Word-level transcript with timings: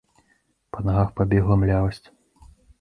Па 0.77 0.83
нагах 0.87 1.13
пабегла 1.21 1.61
млявасць. 1.67 2.05